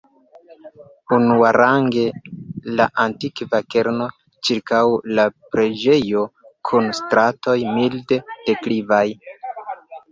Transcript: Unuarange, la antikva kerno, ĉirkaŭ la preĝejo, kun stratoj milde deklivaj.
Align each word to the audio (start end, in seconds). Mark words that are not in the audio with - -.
Unuarange, 1.17 2.05
la 2.79 2.87
antikva 3.05 3.59
kerno, 3.75 4.09
ĉirkaŭ 4.49 4.81
la 5.21 5.29
preĝejo, 5.53 6.25
kun 6.71 6.91
stratoj 7.03 7.59
milde 7.79 8.23
deklivaj. 8.51 9.07